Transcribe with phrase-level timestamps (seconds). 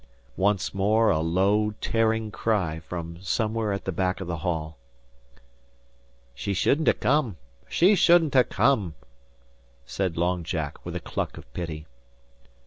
[0.35, 4.79] Once more a low, tearing cry from somewhere at the back of the hall.
[6.33, 7.37] "She shouldn't ha' come.
[7.69, 8.95] She shouldn't ha' come,"
[9.85, 11.85] said Long Jack, with a cluck of pity.